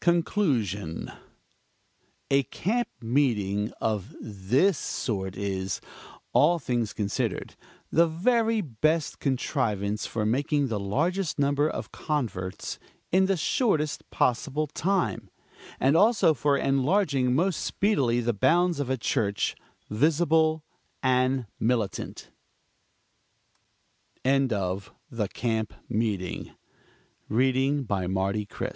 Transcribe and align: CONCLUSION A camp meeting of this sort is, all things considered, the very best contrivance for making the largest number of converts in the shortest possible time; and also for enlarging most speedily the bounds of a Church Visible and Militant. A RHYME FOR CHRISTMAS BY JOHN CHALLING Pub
CONCLUSION 0.00 1.08
A 2.32 2.42
camp 2.42 2.88
meeting 3.00 3.72
of 3.80 4.12
this 4.20 4.76
sort 4.76 5.36
is, 5.36 5.80
all 6.32 6.58
things 6.58 6.92
considered, 6.92 7.54
the 7.92 8.08
very 8.08 8.60
best 8.60 9.20
contrivance 9.20 10.04
for 10.04 10.26
making 10.26 10.66
the 10.66 10.80
largest 10.80 11.38
number 11.38 11.68
of 11.70 11.92
converts 11.92 12.80
in 13.12 13.26
the 13.26 13.36
shortest 13.36 14.02
possible 14.10 14.66
time; 14.66 15.30
and 15.78 15.96
also 15.96 16.34
for 16.34 16.56
enlarging 16.58 17.32
most 17.32 17.60
speedily 17.62 18.18
the 18.18 18.32
bounds 18.34 18.80
of 18.80 18.90
a 18.90 18.96
Church 18.98 19.54
Visible 19.88 20.64
and 21.04 21.46
Militant. 21.60 22.32
A 24.24 24.28
RHYME 24.30 24.48
FOR 24.48 24.56
CHRISTMAS 25.28 25.68
BY 25.88 26.50
JOHN 26.56 27.84
CHALLING 27.86 28.46
Pub 28.46 28.72